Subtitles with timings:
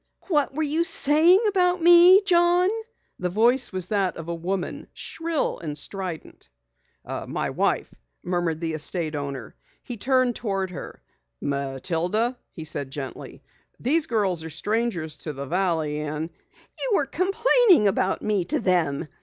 [0.29, 2.69] "What were you saying about me, John?"
[3.19, 6.49] The voice was that of a woman, shrill and strident.
[7.05, 7.93] "My wife,"
[8.23, 9.53] murmured the estate owner.
[9.83, 11.03] He turned toward her.
[11.39, 13.43] "Matilda," he said gently,
[13.79, 16.29] "these girls are strangers to the Valley" "You
[16.95, 19.07] were complaining about me to them!"